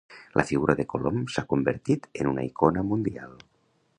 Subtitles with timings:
[0.39, 3.37] La figura de Colom s'ha convertit en una icona mundial.